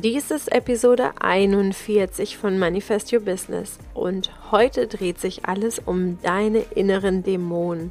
[0.00, 3.78] Dies ist Episode 41 von Manifest Your Business.
[3.94, 7.90] Und heute dreht sich alles um deine inneren Dämonen.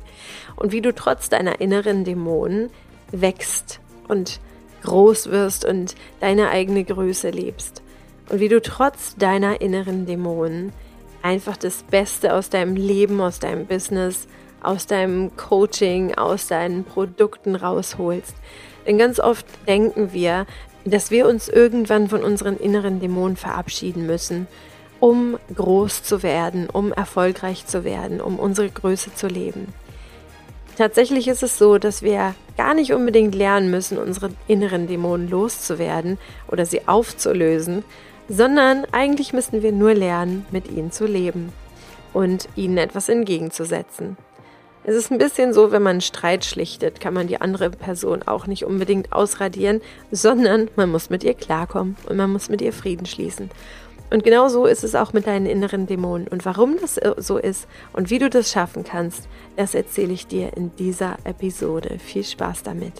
[0.55, 2.69] Und wie du trotz deiner inneren Dämonen
[3.11, 4.39] wächst und
[4.83, 7.83] groß wirst und deine eigene Größe lebst.
[8.29, 10.71] Und wie du trotz deiner inneren Dämonen
[11.23, 14.29] einfach das Beste aus deinem Leben, aus deinem Business,
[14.63, 18.35] aus deinem Coaching, aus deinen Produkten rausholst.
[18.87, 20.45] Denn ganz oft denken wir,
[20.89, 24.47] dass wir uns irgendwann von unseren inneren Dämonen verabschieden müssen,
[24.99, 29.73] um groß zu werden, um erfolgreich zu werden, um unsere Größe zu leben.
[30.77, 36.17] Tatsächlich ist es so, dass wir gar nicht unbedingt lernen müssen, unsere inneren Dämonen loszuwerden
[36.47, 37.83] oder sie aufzulösen,
[38.29, 41.51] sondern eigentlich müssen wir nur lernen, mit ihnen zu leben
[42.13, 44.17] und ihnen etwas entgegenzusetzen.
[44.89, 48.23] Es ist ein bisschen so, wenn man einen Streit schlichtet, kann man die andere Person
[48.23, 52.71] auch nicht unbedingt ausradieren, sondern man muss mit ihr klarkommen und man muss mit ihr
[52.71, 53.51] Frieden schließen.
[54.11, 56.29] Und genau so ist es auch mit deinen inneren Dämonen.
[56.29, 60.55] Und warum das so ist und wie du das schaffen kannst, das erzähle ich dir
[60.55, 61.99] in dieser Episode.
[61.99, 62.93] Viel Spaß damit.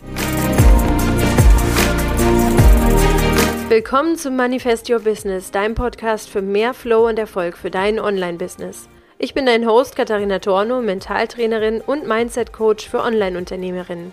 [3.70, 8.90] Willkommen zum Manifest Your Business, deinem Podcast für mehr Flow und Erfolg für dein Online-Business.
[9.20, 14.12] Ich bin dein Host Katharina Torno, Mentaltrainerin und Mindset-Coach für Online-Unternehmerinnen.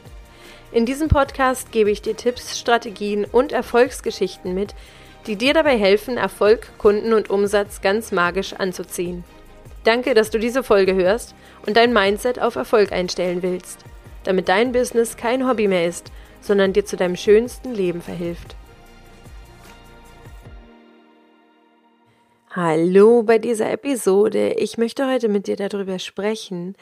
[0.72, 4.74] In diesem Podcast gebe ich dir Tipps, Strategien und Erfolgsgeschichten mit,
[5.26, 9.24] die dir dabei helfen, Erfolg, Kunden und Umsatz ganz magisch anzuziehen.
[9.84, 11.34] Danke, dass du diese Folge hörst
[11.66, 13.80] und dein Mindset auf Erfolg einstellen willst,
[14.22, 16.10] damit dein Business kein Hobby mehr ist,
[16.40, 18.56] sondern dir zu deinem schönsten Leben verhilft.
[22.56, 24.52] Hallo bei dieser Episode.
[24.52, 26.76] Ich möchte heute mit dir darüber sprechen,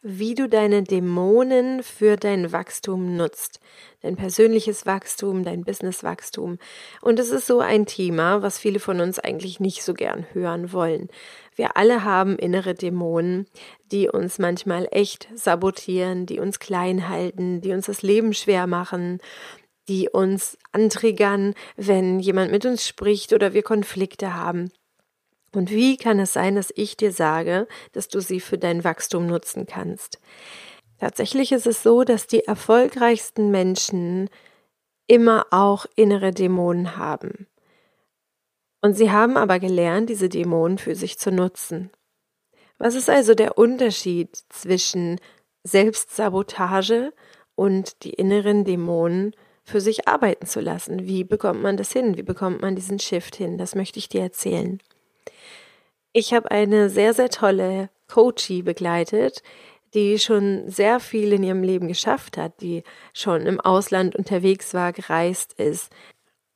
[0.00, 3.60] wie du deine Dämonen für dein Wachstum nutzt.
[4.00, 6.56] Dein persönliches Wachstum, dein Businesswachstum.
[7.02, 10.72] Und es ist so ein Thema, was viele von uns eigentlich nicht so gern hören
[10.72, 11.08] wollen.
[11.54, 13.46] Wir alle haben innere Dämonen,
[13.92, 19.18] die uns manchmal echt sabotieren, die uns klein halten, die uns das Leben schwer machen,
[19.88, 24.70] die uns antriggern, wenn jemand mit uns spricht oder wir Konflikte haben.
[25.54, 29.26] Und wie kann es sein, dass ich dir sage, dass du sie für dein Wachstum
[29.26, 30.20] nutzen kannst?
[30.98, 34.28] Tatsächlich ist es so, dass die erfolgreichsten Menschen
[35.06, 37.46] immer auch innere Dämonen haben.
[38.80, 41.90] Und sie haben aber gelernt, diese Dämonen für sich zu nutzen.
[42.78, 45.20] Was ist also der Unterschied zwischen
[45.64, 47.12] Selbstsabotage
[47.56, 49.34] und die inneren Dämonen
[49.64, 51.06] für sich arbeiten zu lassen?
[51.06, 52.16] Wie bekommt man das hin?
[52.16, 53.58] Wie bekommt man diesen Shift hin?
[53.58, 54.80] Das möchte ich dir erzählen.
[56.18, 59.44] Ich habe eine sehr, sehr tolle Coachie begleitet,
[59.94, 64.92] die schon sehr viel in ihrem Leben geschafft hat, die schon im Ausland unterwegs war,
[64.92, 65.92] gereist ist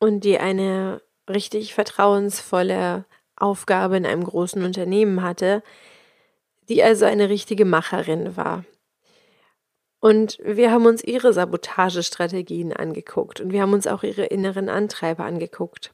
[0.01, 3.05] und die eine richtig vertrauensvolle
[3.37, 5.63] Aufgabe in einem großen Unternehmen hatte,
[6.67, 8.65] die also eine richtige Macherin war.
[10.01, 15.23] Und wir haben uns ihre Sabotagestrategien angeguckt und wir haben uns auch ihre inneren Antreiber
[15.23, 15.93] angeguckt.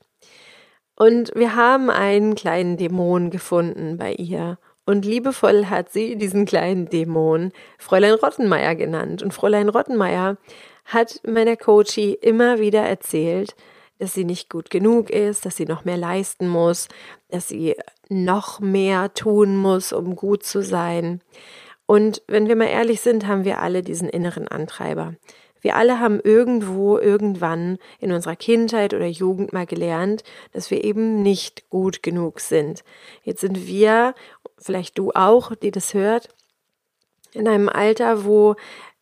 [1.02, 4.60] Und wir haben einen kleinen Dämon gefunden bei ihr.
[4.86, 9.24] Und liebevoll hat sie diesen kleinen Dämon Fräulein Rottenmeier genannt.
[9.24, 10.38] Und Fräulein Rottenmeier
[10.84, 13.56] hat meiner Coachie immer wieder erzählt,
[13.98, 16.90] dass sie nicht gut genug ist, dass sie noch mehr leisten muss,
[17.30, 17.76] dass sie
[18.10, 21.22] noch mehr tun muss, um gut zu sein.
[21.86, 25.16] Und wenn wir mal ehrlich sind, haben wir alle diesen inneren Antreiber.
[25.62, 31.22] Wir alle haben irgendwo, irgendwann in unserer Kindheit oder Jugend mal gelernt, dass wir eben
[31.22, 32.84] nicht gut genug sind.
[33.24, 34.14] Jetzt sind wir,
[34.58, 36.30] vielleicht du auch, die das hört,
[37.34, 38.56] in einem Alter, wo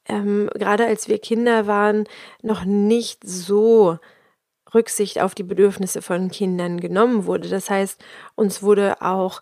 [0.08, 2.06] ähm, gerade als wir Kinder waren,
[2.42, 4.00] noch nicht so
[4.74, 7.50] Rücksicht auf die Bedürfnisse von Kindern genommen wurde.
[7.50, 8.04] Das heißt,
[8.36, 9.42] uns wurde auch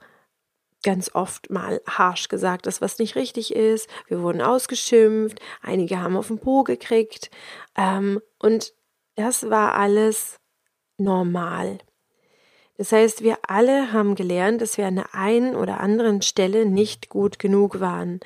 [0.86, 3.90] ganz oft mal harsh gesagt, dass was nicht richtig ist.
[4.08, 7.32] Wir wurden ausgeschimpft, einige haben auf den Po gekriegt.
[7.76, 8.74] Ähm, und
[9.16, 10.40] das war alles
[10.98, 11.80] normal.
[12.78, 17.10] Das heißt, wir alle haben gelernt, dass wir an der einen oder anderen Stelle nicht
[17.10, 18.20] gut genug waren.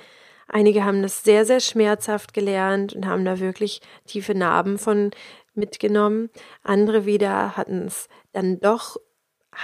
[0.47, 5.11] Einige haben das sehr, sehr schmerzhaft gelernt und haben da wirklich tiefe Narben von
[5.53, 6.29] mitgenommen.
[6.63, 8.97] Andere wieder hatten es dann doch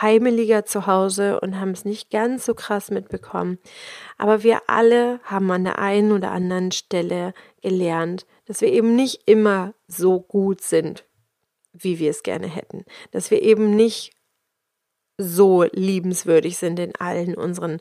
[0.02, 3.60] heimeliger zu Hause und haben es nicht ganz so krass mitbekommen.
[4.18, 9.22] Aber wir alle haben an der einen oder anderen Stelle gelernt, dass wir eben nicht
[9.26, 11.06] immer so gut sind,
[11.74, 12.86] wie wir es gerne hätten.
[13.12, 14.12] Dass wir eben nicht
[15.18, 17.80] so liebenswürdig sind in allen unseren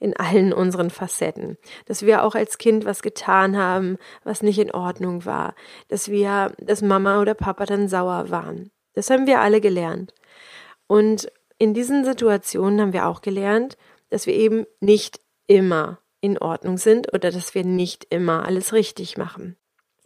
[0.00, 1.56] in allen unseren Facetten,
[1.86, 5.54] dass wir auch als Kind was getan haben, was nicht in Ordnung war,
[5.88, 10.12] dass wir, dass Mama oder Papa dann sauer waren Das haben wir alle gelernt.
[10.88, 13.76] Und in diesen Situationen haben wir auch gelernt,
[14.10, 19.16] dass wir eben nicht immer in Ordnung sind oder dass wir nicht immer alles richtig
[19.16, 19.56] machen.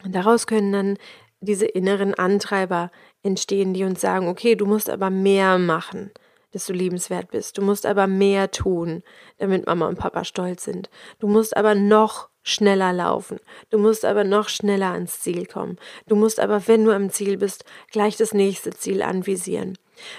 [0.04, 0.98] Und daraus können dann
[1.40, 2.90] diese inneren Antreiber
[3.22, 6.10] entstehen, die uns sagen, okay, du musst aber mehr machen,
[6.52, 7.58] dass du liebenswert bist.
[7.58, 9.02] Du musst aber mehr tun,
[9.36, 10.90] damit Mama und Papa stolz sind.
[11.18, 13.38] Du musst aber noch schneller laufen.
[13.70, 15.78] Du musst aber noch schneller ans Ziel kommen.
[16.06, 19.76] Du musst aber, wenn du am Ziel bist, gleich das nächste Ziel anvisieren.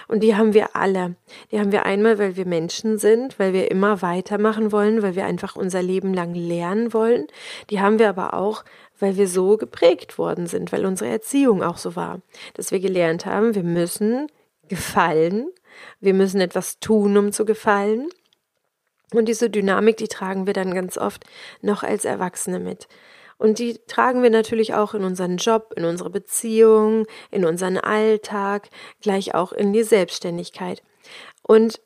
[0.08, 1.16] Und die haben wir alle.
[1.52, 5.26] Die haben wir einmal, weil wir Menschen sind, weil wir immer weitermachen wollen, weil wir
[5.26, 7.28] einfach unser Leben lang lernen wollen.
[7.70, 8.64] Die haben wir aber auch,
[9.00, 12.22] weil wir so geprägt worden sind, weil unsere Erziehung auch so war,
[12.54, 14.28] dass wir gelernt haben, wir müssen
[14.68, 15.50] gefallen,
[16.00, 18.10] wir müssen etwas tun, um zu gefallen.
[19.14, 21.26] Und diese Dynamik, die tragen wir dann ganz oft
[21.62, 22.88] noch als Erwachsene mit.
[23.38, 28.70] Und die tragen wir natürlich auch in unseren Job, in unsere Beziehung, in unseren Alltag,
[29.02, 30.84] gleich auch in die Selbstständigkeit.
[31.42, 31.80] Und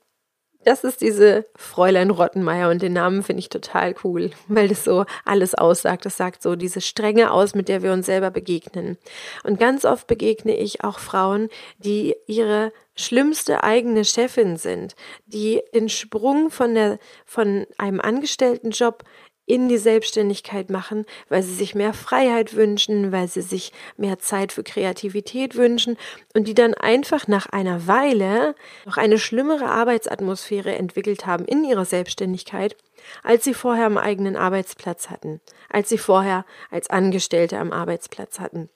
[0.65, 5.05] das ist diese Fräulein Rottenmeier und den Namen finde ich total cool, weil das so
[5.25, 6.05] alles aussagt.
[6.05, 8.97] Das sagt so diese Strenge aus, mit der wir uns selber begegnen.
[9.43, 14.95] Und ganz oft begegne ich auch Frauen, die ihre schlimmste eigene Chefin sind,
[15.25, 19.03] die den Sprung von der, von einem Angestelltenjob
[19.45, 24.53] in die Selbstständigkeit machen, weil sie sich mehr Freiheit wünschen, weil sie sich mehr Zeit
[24.53, 25.97] für Kreativität wünschen
[26.33, 28.55] und die dann einfach nach einer Weile
[28.85, 32.77] noch eine schlimmere Arbeitsatmosphäre entwickelt haben in ihrer Selbstständigkeit,
[33.21, 38.69] als sie vorher am eigenen Arbeitsplatz hatten, als sie vorher als Angestellte am Arbeitsplatz hatten.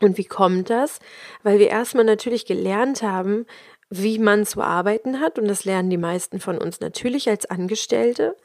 [0.00, 1.00] Und wie kommt das?
[1.42, 3.46] Weil wir erstmal natürlich gelernt haben,
[3.90, 8.36] wie man zu arbeiten hat, und das lernen die meisten von uns natürlich als Angestellte.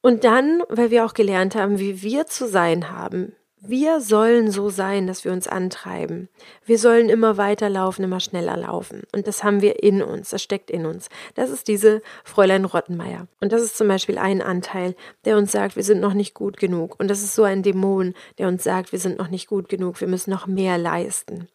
[0.00, 3.34] Und dann, weil wir auch gelernt haben, wie wir zu sein haben.
[3.60, 6.28] Wir sollen so sein, dass wir uns antreiben.
[6.64, 9.02] Wir sollen immer weiterlaufen, immer schneller laufen.
[9.12, 11.08] Und das haben wir in uns, das steckt in uns.
[11.34, 13.26] Das ist diese Fräulein Rottenmeier.
[13.40, 14.94] Und das ist zum Beispiel ein Anteil,
[15.24, 17.00] der uns sagt, wir sind noch nicht gut genug.
[17.00, 20.00] Und das ist so ein Dämon, der uns sagt, wir sind noch nicht gut genug,
[20.00, 21.48] wir müssen noch mehr leisten.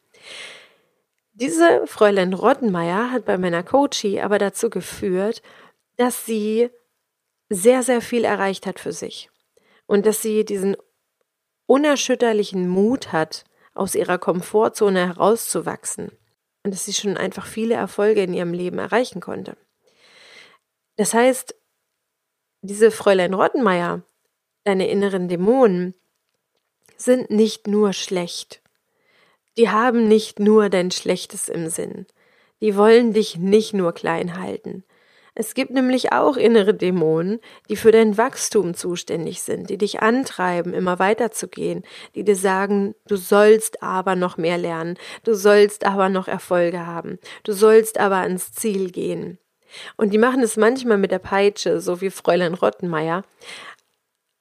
[1.33, 5.41] Diese Fräulein Rottenmeier hat bei meiner Coachie aber dazu geführt,
[5.95, 6.69] dass sie
[7.49, 9.29] sehr, sehr viel erreicht hat für sich.
[9.85, 10.75] Und dass sie diesen
[11.73, 16.11] unerschütterlichen Mut hat, aus ihrer Komfortzone herauszuwachsen.
[16.61, 19.57] Und dass sie schon einfach viele Erfolge in ihrem Leben erreichen konnte.
[20.97, 21.55] Das heißt,
[22.61, 24.03] diese Fräulein Rottenmeier,
[24.63, 25.95] deine inneren Dämonen,
[26.95, 28.61] sind nicht nur schlecht.
[29.57, 32.05] Die haben nicht nur dein Schlechtes im Sinn.
[32.61, 34.83] Die wollen dich nicht nur klein halten.
[35.35, 40.73] Es gibt nämlich auch innere Dämonen, die für dein Wachstum zuständig sind, die dich antreiben,
[40.73, 41.83] immer weiterzugehen,
[42.13, 47.17] die dir sagen, du sollst aber noch mehr lernen, du sollst aber noch Erfolge haben,
[47.43, 49.39] du sollst aber ans Ziel gehen.
[49.97, 53.23] Und die machen es manchmal mit der Peitsche, so wie Fräulein Rottenmeier.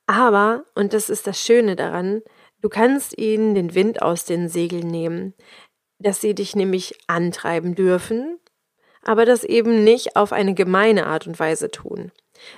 [0.07, 2.21] Aber, und das ist das Schöne daran,
[2.61, 5.33] du kannst ihnen den Wind aus den Segeln nehmen,
[5.99, 8.39] dass sie dich nämlich antreiben dürfen,
[9.05, 12.13] aber das eben nicht auf eine gemeine Art und Weise tun,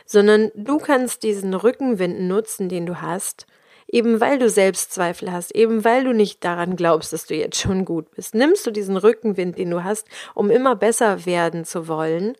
[0.07, 3.47] sondern du kannst diesen Rückenwind nutzen, den du hast,
[3.89, 7.85] eben weil du Selbstzweifel hast, eben weil du nicht daran glaubst, dass du jetzt schon
[7.85, 8.35] gut bist.
[8.35, 12.37] Nimmst du diesen Rückenwind, den du hast, um immer besser werden zu wollen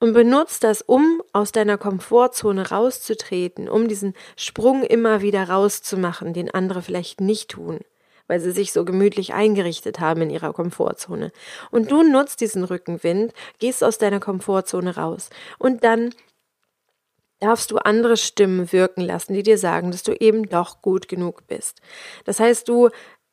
[0.00, 6.52] und benutzt das, um aus deiner Komfortzone rauszutreten, um diesen Sprung immer wieder rauszumachen, den
[6.52, 7.80] andere vielleicht nicht tun
[8.28, 11.32] weil sie sich so gemütlich eingerichtet haben in ihrer Komfortzone.
[11.72, 16.14] Und du nutzt diesen Rückenwind, gehst aus deiner Komfortzone raus und dann
[17.40, 21.46] darfst du andere Stimmen wirken lassen, die dir sagen, dass du eben doch gut genug
[21.46, 21.80] bist.
[22.24, 22.90] Das heißt, du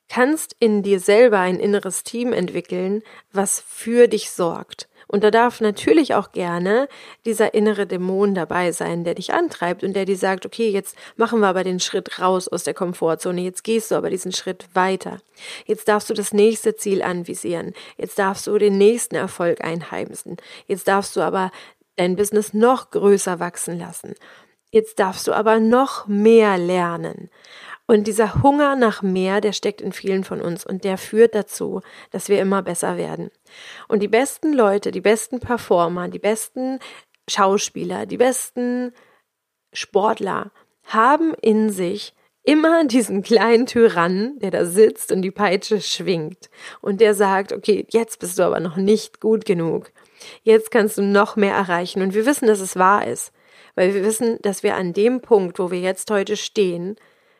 [0.07, 4.87] kannst in dir selber ein inneres Team entwickeln, was für dich sorgt.
[5.07, 6.87] Und da darf natürlich auch gerne
[7.25, 11.39] dieser innere Dämon dabei sein, der dich antreibt und der dir sagt, okay, jetzt machen
[11.39, 15.19] wir aber den Schritt raus aus der Komfortzone, jetzt gehst du aber diesen Schritt weiter.
[15.65, 17.73] Jetzt darfst du das nächste Ziel anvisieren.
[17.97, 20.37] Jetzt darfst du den nächsten Erfolg einheimsen.
[20.67, 21.51] Jetzt darfst du aber
[21.95, 24.15] dein Business noch größer wachsen lassen.
[24.71, 27.29] Jetzt darfst du aber noch mehr lernen.
[27.87, 31.81] Und dieser Hunger nach mehr, der steckt in vielen von uns und der führt dazu,
[32.11, 33.29] dass wir immer besser werden.
[33.87, 36.79] Und die besten Leute, die besten Performer, die besten
[37.29, 38.91] Schauspieler, die besten
[39.71, 40.51] Sportler
[40.85, 46.49] haben in sich immer diesen kleinen Tyrannen, der da sitzt und die Peitsche schwingt
[46.81, 49.91] und der sagt, okay, jetzt bist du aber noch nicht gut genug.
[50.43, 52.01] Jetzt kannst du noch mehr erreichen.
[52.01, 53.31] Und wir wissen, dass es wahr ist,
[53.73, 56.95] weil wir wissen, dass wir an dem Punkt, wo wir jetzt heute stehen,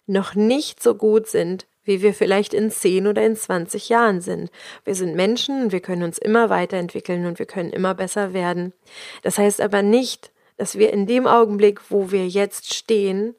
[0.08, 4.50] noch nicht so gut sind, wie wir vielleicht in 10 oder in 20 Jahren sind.
[4.84, 8.74] Wir sind Menschen wir können uns immer weiterentwickeln und wir können immer besser werden.
[9.22, 13.36] Das heißt aber nicht, dass wir in dem Augenblick, wo wir jetzt stehen,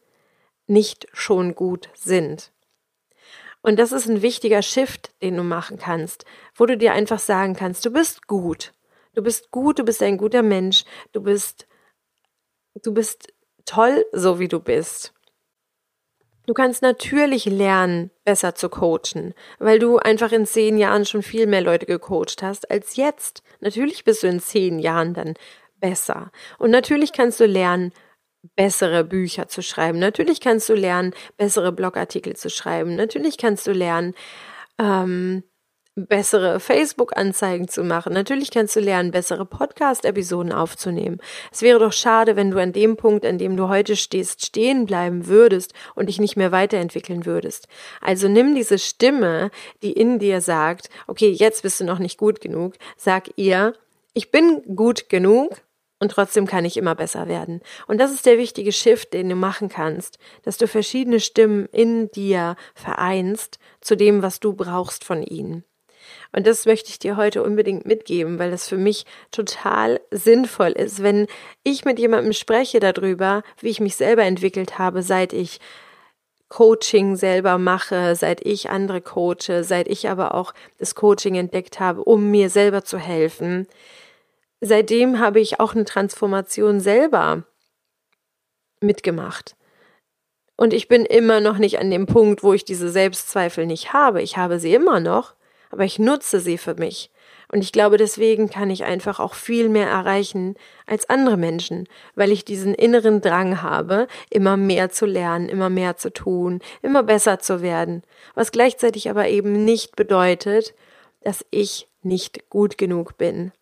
[0.67, 2.53] nicht schon gut sind.
[3.63, 7.55] Und das ist ein wichtiger Shift, den du machen kannst, wo du dir einfach sagen
[7.55, 8.73] kannst, du bist gut.
[9.15, 11.67] Du bist gut, du bist ein guter Mensch, du bist,
[12.83, 13.33] du bist
[13.65, 15.16] toll, so wie du bist.
[16.47, 21.47] Du kannst natürlich lernen, besser zu coachen, weil du einfach in zehn Jahren schon viel
[21.49, 23.43] mehr Leute gecoacht hast als jetzt.
[23.61, 25.35] Natürlich bist du in zehn Jahren dann
[25.81, 26.31] besser.
[26.59, 27.93] Und natürlich kannst du lernen,
[28.55, 29.99] bessere Bücher zu schreiben.
[29.99, 32.95] Natürlich kannst du lernen, bessere Blogartikel zu schreiben.
[32.95, 34.15] Natürlich kannst du lernen,
[34.79, 35.43] ähm,
[35.97, 38.13] bessere Facebook-Anzeigen zu machen.
[38.13, 41.19] Natürlich kannst du lernen, bessere Podcast-Episoden aufzunehmen.
[41.51, 44.85] Es wäre doch schade, wenn du an dem Punkt, an dem du heute stehst, stehen
[44.85, 47.67] bleiben würdest und dich nicht mehr weiterentwickeln würdest.
[48.03, 49.51] Also nimm diese Stimme,
[49.83, 53.73] die in dir sagt, okay, jetzt bist du noch nicht gut genug, sag ihr,
[54.13, 55.63] ich bin gut genug
[55.99, 57.63] und trotzdem kann ich immer besser werden.
[57.87, 62.11] Und das ist der wichtige Shift, den du machen kannst, dass du verschiedene Stimmen in
[62.11, 65.65] dir vereinst zu dem, was du brauchst von ihnen.
[66.33, 71.03] Und das möchte ich dir heute unbedingt mitgeben, weil das für mich total sinnvoll ist,
[71.03, 71.27] wenn
[71.63, 75.61] ich mit jemandem spreche darüber, wie ich mich selber entwickelt habe, seit ich
[76.49, 82.05] Coaching selber mache, seit ich andere coache, seit ich aber auch das Coaching entdeckt habe,
[82.05, 83.67] um mir selber zu helfen.
[84.61, 87.43] Seitdem habe ich auch eine Transformation selber
[88.81, 89.57] mitgemacht.
[90.57, 94.23] Und ich bin immer noch nicht an dem Punkt, wo ich diese Selbstzweifel nicht habe.
[94.23, 95.35] Ich habe sie immer noch,
[95.77, 97.11] aber ich nutze sie für mich.
[97.53, 100.55] Und ich glaube, deswegen kann ich einfach auch viel mehr erreichen
[100.87, 105.99] als andere Menschen, weil ich diesen inneren Drang habe, immer mehr zu lernen, immer mehr
[105.99, 108.03] zu tun, immer besser zu werden,
[108.35, 110.75] was gleichzeitig aber eben nicht bedeutet,
[111.21, 113.53] dass ich nicht gut genug bin.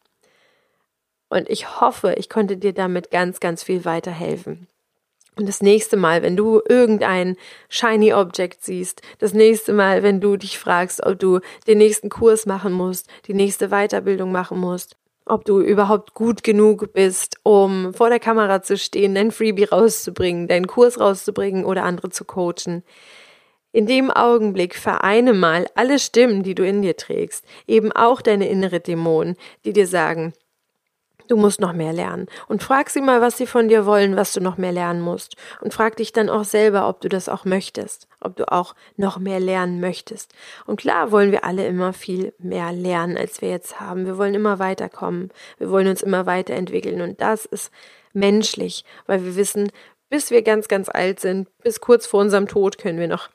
[1.28, 4.68] Und ich hoffe, ich konnte dir damit ganz, ganz viel weiterhelfen.
[5.36, 7.36] Und das nächste Mal, wenn du irgendein
[7.68, 12.46] shiny Object siehst, das nächste Mal, wenn du dich fragst, ob du den nächsten Kurs
[12.46, 18.10] machen musst, die nächste Weiterbildung machen musst, ob du überhaupt gut genug bist, um vor
[18.10, 22.84] der Kamera zu stehen, dein Freebie rauszubringen, deinen Kurs rauszubringen oder andere zu coachen.
[23.72, 28.48] In dem Augenblick vereine mal alle Stimmen, die du in dir trägst, eben auch deine
[28.48, 30.32] innere Dämonen, die dir sagen,
[31.26, 32.26] Du musst noch mehr lernen.
[32.48, 35.36] Und frag sie mal, was sie von dir wollen, was du noch mehr lernen musst.
[35.60, 39.18] Und frag dich dann auch selber, ob du das auch möchtest, ob du auch noch
[39.18, 40.34] mehr lernen möchtest.
[40.66, 44.04] Und klar wollen wir alle immer viel mehr lernen, als wir jetzt haben.
[44.04, 45.30] Wir wollen immer weiterkommen.
[45.56, 47.00] Wir wollen uns immer weiterentwickeln.
[47.00, 47.72] Und das ist
[48.12, 49.70] menschlich, weil wir wissen,
[50.10, 53.30] bis wir ganz, ganz alt sind, bis kurz vor unserem Tod können wir noch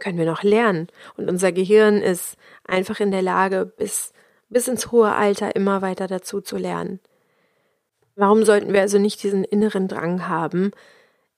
[0.00, 0.88] können wir noch lernen.
[1.16, 2.36] Und unser Gehirn ist
[2.66, 4.12] einfach in der Lage, bis
[4.54, 7.00] bis ins hohe Alter immer weiter dazu zu lernen.
[8.14, 10.70] Warum sollten wir also nicht diesen inneren Drang haben,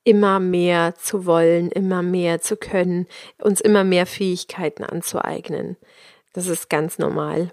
[0.04, 3.06] immer mehr zu wollen, immer mehr zu können,
[3.38, 5.78] uns immer mehr Fähigkeiten anzueignen?
[6.34, 7.50] Das ist ganz normal.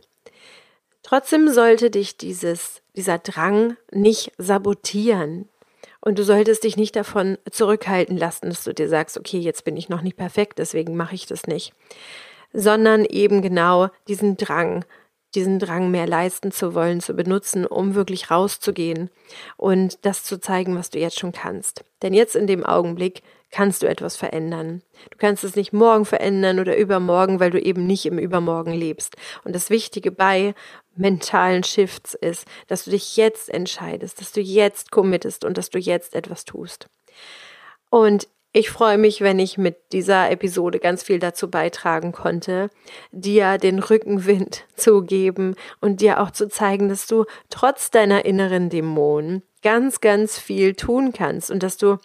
[1.02, 5.48] Trotzdem sollte dich dieses, dieser Drang nicht sabotieren.
[6.02, 9.78] Und du solltest dich nicht davon zurückhalten lassen, dass du dir sagst, okay, jetzt bin
[9.78, 11.72] ich noch nicht perfekt, deswegen mache ich das nicht.
[12.52, 14.84] Sondern eben genau diesen Drang
[15.36, 19.10] diesen Drang mehr leisten zu wollen, zu benutzen, um wirklich rauszugehen
[19.58, 21.84] und das zu zeigen, was du jetzt schon kannst.
[22.02, 23.24] Denn jetzt in dem Augenblick
[23.54, 24.82] kannst du etwas verändern.
[25.12, 29.16] Du kannst es nicht morgen verändern oder übermorgen, weil du eben nicht im Übermorgen lebst.
[29.44, 30.56] Und das Wichtige bei
[30.96, 35.78] mentalen Shifts ist, dass du dich jetzt entscheidest, dass du jetzt committest und dass du
[35.78, 36.88] jetzt etwas tust.
[37.90, 42.70] Und ich freue mich, wenn ich mit dieser Episode ganz viel dazu beitragen konnte,
[43.12, 48.70] dir den Rückenwind zu geben und dir auch zu zeigen, dass du trotz deiner inneren
[48.70, 51.98] Dämonen ganz, ganz viel tun kannst und dass du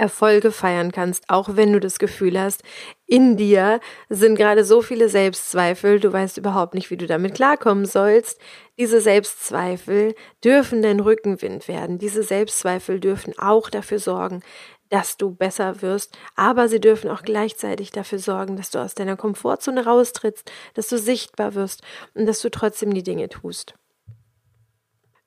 [0.00, 2.62] Erfolge feiern kannst, auch wenn du das Gefühl hast,
[3.06, 7.84] in dir sind gerade so viele Selbstzweifel, du weißt überhaupt nicht, wie du damit klarkommen
[7.84, 8.40] sollst.
[8.78, 10.14] Diese Selbstzweifel
[10.44, 11.98] dürfen dein Rückenwind werden.
[11.98, 14.42] Diese Selbstzweifel dürfen auch dafür sorgen,
[14.90, 19.16] dass du besser wirst, aber sie dürfen auch gleichzeitig dafür sorgen, dass du aus deiner
[19.16, 21.82] Komfortzone raustrittst, dass du sichtbar wirst
[22.14, 23.74] und dass du trotzdem die Dinge tust.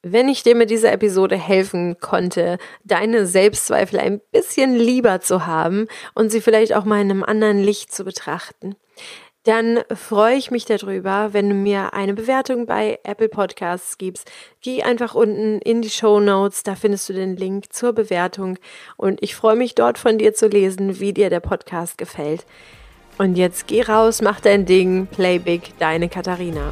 [0.03, 5.87] Wenn ich dir mit dieser Episode helfen konnte, deine Selbstzweifel ein bisschen lieber zu haben
[6.15, 8.75] und sie vielleicht auch mal in einem anderen Licht zu betrachten,
[9.43, 14.29] dann freue ich mich darüber, wenn du mir eine Bewertung bei Apple Podcasts gibst.
[14.61, 18.59] Geh einfach unten in die Show Notes, da findest du den Link zur Bewertung
[18.97, 22.45] und ich freue mich dort von dir zu lesen, wie dir der Podcast gefällt.
[23.17, 26.71] Und jetzt geh raus, mach dein Ding, play big, deine Katharina.